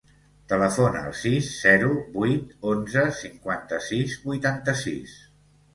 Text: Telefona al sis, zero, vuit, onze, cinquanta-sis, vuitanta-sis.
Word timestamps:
Telefona 0.53 1.03
al 1.09 1.13
sis, 1.19 1.51
zero, 1.67 1.91
vuit, 2.17 2.57
onze, 2.73 3.07
cinquanta-sis, 3.21 4.21
vuitanta-sis. 4.29 5.19